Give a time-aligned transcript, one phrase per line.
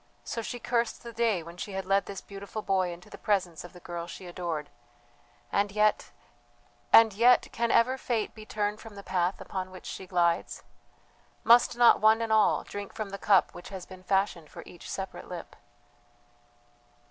[0.23, 3.63] So she cursed the day when she had led this beautiful boy into the presence
[3.63, 4.71] of the girl she adored.
[5.51, 6.09] And yet
[6.91, 10.63] and yet can ever Fate be turned from the path upon which she glides?
[11.43, 14.89] Must not one and all drink from the cup which has been fashioned for each
[14.89, 15.55] separate lip?